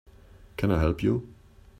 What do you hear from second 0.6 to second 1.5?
I help you?